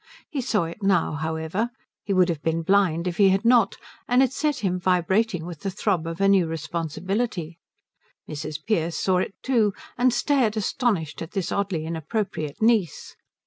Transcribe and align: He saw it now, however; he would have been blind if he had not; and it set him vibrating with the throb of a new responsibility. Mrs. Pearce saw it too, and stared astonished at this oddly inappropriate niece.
He 0.31 0.41
saw 0.41 0.63
it 0.63 0.81
now, 0.81 1.11
however; 1.11 1.69
he 2.01 2.11
would 2.11 2.27
have 2.29 2.41
been 2.41 2.63
blind 2.63 3.07
if 3.07 3.17
he 3.17 3.29
had 3.29 3.45
not; 3.45 3.75
and 4.07 4.23
it 4.23 4.33
set 4.33 4.61
him 4.65 4.79
vibrating 4.79 5.45
with 5.45 5.59
the 5.59 5.69
throb 5.69 6.07
of 6.07 6.19
a 6.19 6.27
new 6.27 6.47
responsibility. 6.47 7.59
Mrs. 8.27 8.57
Pearce 8.65 8.97
saw 8.97 9.17
it 9.19 9.35
too, 9.43 9.75
and 9.99 10.11
stared 10.11 10.57
astonished 10.57 11.21
at 11.21 11.33
this 11.33 11.51
oddly 11.51 11.85
inappropriate 11.85 12.63
niece. 12.63 13.15